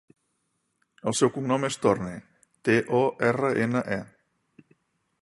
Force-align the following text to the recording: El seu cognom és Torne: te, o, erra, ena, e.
El 1.11 1.17
seu 1.19 1.31
cognom 1.35 1.69
és 1.69 1.77
Torne: 1.85 2.15
te, 2.69 2.81
o, 3.01 3.05
erra, 3.31 3.55
ena, 3.67 3.87
e. 4.01 4.71